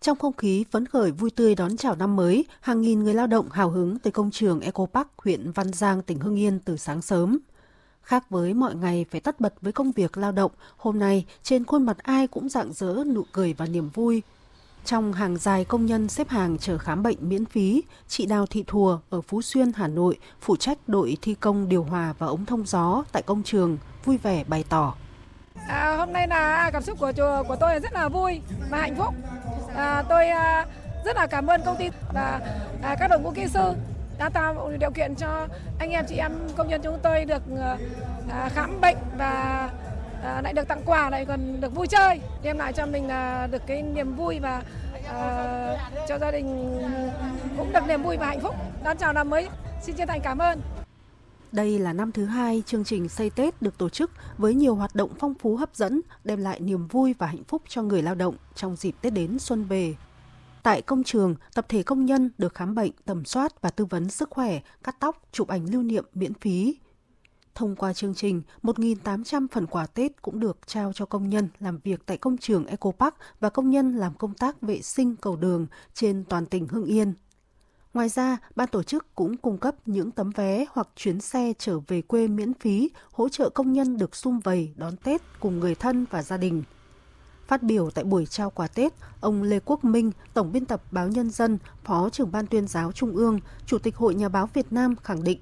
Trong 0.00 0.18
không 0.18 0.32
khí 0.32 0.64
phấn 0.70 0.86
khởi 0.86 1.10
vui 1.10 1.30
tươi 1.30 1.54
đón 1.54 1.76
chào 1.76 1.96
năm 1.96 2.16
mới, 2.16 2.44
hàng 2.60 2.80
nghìn 2.80 3.04
người 3.04 3.14
lao 3.14 3.26
động 3.26 3.50
hào 3.50 3.70
hứng 3.70 3.98
tới 3.98 4.10
công 4.10 4.30
trường 4.30 4.60
Eco 4.60 4.86
Park, 4.86 5.08
huyện 5.16 5.52
Văn 5.52 5.72
Giang, 5.72 6.02
tỉnh 6.02 6.18
Hưng 6.18 6.38
Yên 6.38 6.58
từ 6.64 6.76
sáng 6.76 7.02
sớm. 7.02 7.38
Khác 8.02 8.30
với 8.30 8.54
mọi 8.54 8.74
ngày 8.74 9.06
phải 9.10 9.20
tất 9.20 9.40
bật 9.40 9.54
với 9.60 9.72
công 9.72 9.92
việc 9.92 10.18
lao 10.18 10.32
động, 10.32 10.50
hôm 10.76 10.98
nay 10.98 11.24
trên 11.42 11.64
khuôn 11.64 11.86
mặt 11.86 11.98
ai 12.02 12.26
cũng 12.26 12.48
rạng 12.48 12.72
rỡ 12.72 13.04
nụ 13.06 13.24
cười 13.32 13.52
và 13.52 13.66
niềm 13.66 13.88
vui. 13.88 14.22
Trong 14.84 15.12
hàng 15.12 15.36
dài 15.36 15.64
công 15.64 15.86
nhân 15.86 16.08
xếp 16.08 16.28
hàng 16.28 16.58
chờ 16.58 16.78
khám 16.78 17.02
bệnh 17.02 17.28
miễn 17.28 17.44
phí, 17.44 17.82
chị 18.08 18.26
Đào 18.26 18.46
Thị 18.46 18.64
Thùa 18.66 18.98
ở 19.10 19.20
Phú 19.20 19.42
Xuyên, 19.42 19.72
Hà 19.72 19.88
Nội 19.88 20.18
phụ 20.40 20.56
trách 20.56 20.78
đội 20.86 21.16
thi 21.22 21.34
công 21.34 21.68
điều 21.68 21.82
hòa 21.82 22.14
và 22.18 22.26
ống 22.26 22.46
thông 22.46 22.66
gió 22.66 23.04
tại 23.12 23.22
công 23.22 23.42
trường 23.42 23.78
vui 24.04 24.18
vẻ 24.18 24.44
bày 24.44 24.64
tỏ. 24.68 24.94
À, 25.68 25.96
hôm 25.96 26.12
nay 26.12 26.28
là 26.28 26.70
cảm 26.72 26.82
xúc 26.82 26.98
của 27.00 27.12
của 27.48 27.56
tôi 27.60 27.80
rất 27.80 27.92
là 27.92 28.08
vui 28.08 28.40
và 28.70 28.78
hạnh 28.78 28.94
phúc. 28.98 29.14
À, 29.80 30.02
tôi 30.08 30.28
à, 30.28 30.66
rất 31.04 31.16
là 31.16 31.26
cảm 31.26 31.46
ơn 31.46 31.62
công 31.64 31.76
ty 31.76 31.90
và 32.12 32.40
à, 32.82 32.96
các 33.00 33.08
đội 33.10 33.20
ngũ 33.20 33.30
kỹ 33.30 33.46
sư 33.46 33.72
đã 34.18 34.28
tạo 34.28 34.70
điều 34.78 34.90
kiện 34.90 35.14
cho 35.14 35.46
anh 35.78 35.90
em 35.90 36.04
chị 36.08 36.16
em 36.16 36.32
công 36.56 36.68
nhân 36.68 36.80
chúng 36.84 36.98
tôi 37.02 37.24
được 37.24 37.42
à, 37.60 37.76
à 38.30 38.48
khám 38.54 38.80
bệnh 38.80 38.96
và 39.18 39.68
à, 40.24 40.40
lại 40.42 40.52
được 40.52 40.68
tặng 40.68 40.82
quà 40.86 41.10
lại 41.10 41.24
còn 41.24 41.60
được 41.60 41.74
vui 41.74 41.86
chơi 41.86 42.20
đem 42.42 42.58
lại 42.58 42.72
cho 42.72 42.86
mình 42.86 43.08
là 43.08 43.48
được 43.50 43.62
cái 43.66 43.82
niềm 43.82 44.16
vui 44.16 44.38
và 44.38 44.62
à, 45.08 45.76
cho 46.08 46.18
gia 46.18 46.30
đình 46.30 46.78
cũng 47.58 47.72
được 47.72 47.86
niềm 47.88 48.02
vui 48.02 48.16
và 48.16 48.26
hạnh 48.26 48.40
phúc. 48.40 48.54
Đón 48.84 48.96
chào 48.96 49.12
năm 49.12 49.30
mới. 49.30 49.48
Xin 49.82 49.96
chân 49.96 50.08
thành 50.08 50.20
cảm 50.20 50.38
ơn 50.38 50.60
đây 51.52 51.78
là 51.78 51.92
năm 51.92 52.12
thứ 52.12 52.24
hai 52.24 52.62
chương 52.66 52.84
trình 52.84 53.08
xây 53.08 53.30
Tết 53.30 53.62
được 53.62 53.78
tổ 53.78 53.88
chức 53.88 54.10
với 54.38 54.54
nhiều 54.54 54.74
hoạt 54.74 54.94
động 54.94 55.10
phong 55.18 55.34
phú 55.34 55.56
hấp 55.56 55.76
dẫn, 55.76 56.00
đem 56.24 56.40
lại 56.40 56.60
niềm 56.60 56.86
vui 56.86 57.14
và 57.18 57.26
hạnh 57.26 57.44
phúc 57.44 57.62
cho 57.68 57.82
người 57.82 58.02
lao 58.02 58.14
động 58.14 58.36
trong 58.54 58.76
dịp 58.76 58.94
Tết 59.00 59.12
đến 59.12 59.38
xuân 59.38 59.64
về. 59.64 59.94
Tại 60.62 60.82
công 60.82 61.04
trường, 61.04 61.34
tập 61.54 61.66
thể 61.68 61.82
công 61.82 62.06
nhân 62.06 62.30
được 62.38 62.54
khám 62.54 62.74
bệnh, 62.74 62.92
tầm 63.04 63.24
soát 63.24 63.62
và 63.62 63.70
tư 63.70 63.84
vấn 63.84 64.10
sức 64.10 64.30
khỏe, 64.30 64.60
cắt 64.82 64.96
tóc, 65.00 65.22
chụp 65.32 65.48
ảnh 65.48 65.70
lưu 65.70 65.82
niệm 65.82 66.04
miễn 66.14 66.34
phí. 66.34 66.76
Thông 67.54 67.76
qua 67.76 67.92
chương 67.92 68.14
trình, 68.14 68.42
1.800 68.62 69.46
phần 69.52 69.66
quà 69.66 69.86
Tết 69.86 70.22
cũng 70.22 70.40
được 70.40 70.58
trao 70.66 70.92
cho 70.92 71.06
công 71.06 71.28
nhân 71.28 71.48
làm 71.60 71.78
việc 71.84 72.00
tại 72.06 72.16
công 72.16 72.38
trường 72.38 72.66
Eco 72.66 72.90
Park 72.98 73.14
và 73.40 73.50
công 73.50 73.70
nhân 73.70 73.96
làm 73.96 74.14
công 74.14 74.34
tác 74.34 74.62
vệ 74.62 74.82
sinh 74.82 75.16
cầu 75.16 75.36
đường 75.36 75.66
trên 75.94 76.24
toàn 76.28 76.46
tỉnh 76.46 76.68
Hưng 76.68 76.84
Yên. 76.84 77.14
Ngoài 77.94 78.08
ra, 78.08 78.36
ban 78.56 78.68
tổ 78.68 78.82
chức 78.82 79.14
cũng 79.14 79.36
cung 79.36 79.58
cấp 79.58 79.74
những 79.86 80.10
tấm 80.10 80.30
vé 80.30 80.64
hoặc 80.70 80.88
chuyến 80.96 81.20
xe 81.20 81.52
trở 81.58 81.78
về 81.88 82.02
quê 82.02 82.28
miễn 82.28 82.54
phí, 82.54 82.90
hỗ 83.12 83.28
trợ 83.28 83.50
công 83.50 83.72
nhân 83.72 83.96
được 83.96 84.16
sum 84.16 84.40
vầy 84.40 84.72
đón 84.76 84.96
Tết 84.96 85.20
cùng 85.40 85.60
người 85.60 85.74
thân 85.74 86.06
và 86.10 86.22
gia 86.22 86.36
đình. 86.36 86.62
Phát 87.46 87.62
biểu 87.62 87.90
tại 87.90 88.04
buổi 88.04 88.26
trao 88.26 88.50
quà 88.50 88.66
Tết, 88.66 88.92
ông 89.20 89.42
Lê 89.42 89.60
Quốc 89.64 89.84
Minh, 89.84 90.12
Tổng 90.34 90.52
biên 90.52 90.64
tập 90.64 90.82
Báo 90.90 91.08
Nhân 91.08 91.30
dân, 91.30 91.58
Phó 91.84 92.10
trưởng 92.10 92.32
Ban 92.32 92.46
tuyên 92.46 92.68
giáo 92.68 92.92
Trung 92.92 93.16
ương, 93.16 93.40
Chủ 93.66 93.78
tịch 93.78 93.96
Hội 93.96 94.14
Nhà 94.14 94.28
báo 94.28 94.48
Việt 94.54 94.72
Nam 94.72 94.96
khẳng 94.96 95.24
định 95.24 95.38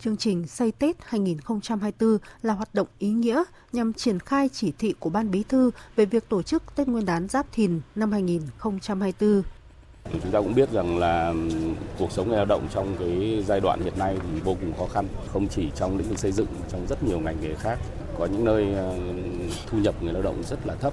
Chương 0.00 0.16
trình 0.16 0.46
Xây 0.46 0.72
Tết 0.72 0.96
2024 1.04 2.18
là 2.42 2.54
hoạt 2.54 2.74
động 2.74 2.86
ý 2.98 3.08
nghĩa 3.08 3.44
nhằm 3.72 3.92
triển 3.92 4.18
khai 4.18 4.48
chỉ 4.52 4.72
thị 4.78 4.94
của 4.98 5.10
Ban 5.10 5.30
Bí 5.30 5.42
thư 5.42 5.70
về 5.96 6.04
việc 6.04 6.28
tổ 6.28 6.42
chức 6.42 6.62
Tết 6.76 6.88
Nguyên 6.88 7.06
đán 7.06 7.28
Giáp 7.28 7.52
Thìn 7.52 7.80
năm 7.94 8.12
2024. 8.12 9.42
Chúng 10.12 10.32
ta 10.32 10.38
cũng 10.38 10.54
biết 10.54 10.70
rằng 10.72 10.98
là 10.98 11.34
cuộc 11.98 12.12
sống 12.12 12.28
người 12.28 12.36
lao 12.36 12.46
động 12.46 12.68
trong 12.74 12.96
cái 12.98 13.44
giai 13.46 13.60
đoạn 13.60 13.80
hiện 13.84 13.98
nay 13.98 14.16
thì 14.22 14.40
vô 14.40 14.56
cùng 14.60 14.72
khó 14.78 14.86
khăn, 14.94 15.06
không 15.32 15.48
chỉ 15.48 15.70
trong 15.74 15.98
lĩnh 15.98 16.08
vực 16.08 16.18
xây 16.18 16.32
dựng, 16.32 16.46
trong 16.68 16.86
rất 16.86 17.02
nhiều 17.02 17.20
ngành 17.20 17.36
nghề 17.40 17.54
khác. 17.54 17.78
Có 18.18 18.26
những 18.26 18.44
nơi 18.44 18.74
ờ, 18.74 18.94
thu 19.66 19.78
nhập 19.78 19.94
người 20.02 20.12
lao 20.12 20.22
động 20.22 20.42
rất 20.42 20.66
là 20.66 20.74
thấp, 20.74 20.92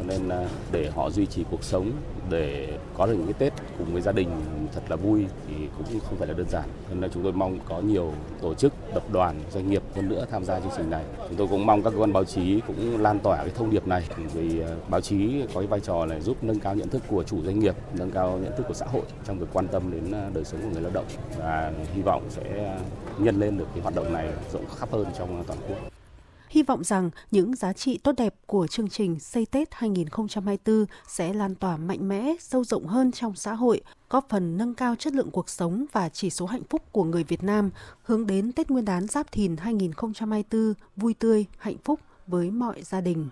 cho 0.00 0.06
nên 0.06 0.46
để 0.72 0.90
họ 0.94 1.10
duy 1.10 1.26
trì 1.26 1.44
cuộc 1.50 1.64
sống 1.64 1.92
để 2.30 2.78
có 2.96 3.06
được 3.06 3.12
những 3.12 3.32
cái 3.32 3.32
Tết 3.32 3.52
cùng 3.78 3.92
với 3.92 4.02
gia 4.02 4.12
đình 4.12 4.28
thật 4.74 4.80
là 4.88 4.96
vui 4.96 5.24
thì 5.48 5.54
cũng 5.78 6.00
không 6.00 6.18
phải 6.18 6.28
là 6.28 6.34
đơn 6.34 6.46
giản. 6.48 6.68
Nên 6.88 7.00
là 7.00 7.08
chúng 7.14 7.22
tôi 7.22 7.32
mong 7.32 7.58
có 7.68 7.80
nhiều 7.80 8.12
tổ 8.40 8.54
chức, 8.54 8.72
tập 8.94 9.02
đoàn, 9.12 9.40
doanh 9.52 9.70
nghiệp 9.70 9.82
hơn 9.96 10.08
nữa 10.08 10.26
tham 10.30 10.44
gia 10.44 10.60
chương 10.60 10.70
trình 10.76 10.90
này. 10.90 11.04
Chúng 11.28 11.36
tôi 11.36 11.46
cũng 11.46 11.66
mong 11.66 11.82
các 11.82 11.90
cơ 11.90 11.96
quan 11.96 12.12
báo 12.12 12.24
chí 12.24 12.60
cũng 12.66 13.00
lan 13.02 13.18
tỏa 13.18 13.36
cái 13.36 13.50
thông 13.54 13.70
điệp 13.70 13.86
này 13.86 14.04
vì 14.34 14.60
ờ, 14.60 14.76
báo 14.88 15.00
chí 15.00 15.42
có 15.54 15.60
cái 15.60 15.66
vai 15.66 15.80
trò 15.80 16.06
là 16.06 16.20
giúp 16.20 16.36
nâng 16.42 16.60
cao 16.60 16.74
nhận 16.74 16.88
thức 16.88 17.02
của 17.08 17.22
chủ 17.22 17.42
doanh 17.44 17.60
nghiệp, 17.60 17.74
nâng 17.94 18.10
cao 18.10 18.38
nhận 18.42 18.52
thức 18.56 18.64
của 18.68 18.74
xã 18.74 18.86
hội 18.86 19.02
trong 19.24 19.38
việc 19.38 19.46
quan 19.52 19.68
tâm 19.68 19.82
đến 19.92 20.12
ờ, 20.12 20.30
đời 20.34 20.44
sống 20.44 20.60
của 20.62 20.68
người 20.72 20.82
lao 20.82 20.92
động 20.94 21.06
và 21.38 21.72
hy 21.94 22.02
vọng 22.02 22.22
sẽ 22.28 22.64
ờ, 22.66 22.78
nhân 23.18 23.40
lên 23.40 23.58
được 23.58 23.66
cái 23.74 23.82
hoạt 23.82 23.94
động 23.94 24.12
này 24.12 24.28
rộng 24.52 24.64
khắp 24.78 24.92
hơn 24.92 25.06
trong 25.18 25.44
toàn 25.46 25.58
quốc 25.68 25.99
hy 26.50 26.62
vọng 26.62 26.84
rằng 26.84 27.10
những 27.30 27.56
giá 27.56 27.72
trị 27.72 27.98
tốt 27.98 28.12
đẹp 28.16 28.34
của 28.46 28.66
chương 28.66 28.88
trình 28.88 29.20
Xây 29.20 29.46
Tết 29.46 29.68
2024 29.70 30.84
sẽ 31.08 31.32
lan 31.32 31.54
tỏa 31.54 31.76
mạnh 31.76 32.08
mẽ, 32.08 32.34
sâu 32.40 32.64
rộng 32.64 32.86
hơn 32.86 33.12
trong 33.12 33.36
xã 33.36 33.52
hội, 33.52 33.80
góp 34.10 34.26
phần 34.28 34.56
nâng 34.56 34.74
cao 34.74 34.94
chất 34.96 35.12
lượng 35.12 35.30
cuộc 35.30 35.48
sống 35.48 35.84
và 35.92 36.08
chỉ 36.08 36.30
số 36.30 36.46
hạnh 36.46 36.62
phúc 36.70 36.82
của 36.92 37.04
người 37.04 37.24
Việt 37.24 37.42
Nam, 37.42 37.70
hướng 38.02 38.26
đến 38.26 38.52
Tết 38.52 38.70
Nguyên 38.70 38.84
đán 38.84 39.06
Giáp 39.06 39.32
Thìn 39.32 39.56
2024 39.56 40.74
vui 40.96 41.14
tươi, 41.14 41.46
hạnh 41.58 41.76
phúc 41.84 42.00
với 42.26 42.50
mọi 42.50 42.82
gia 42.82 43.00
đình. 43.00 43.28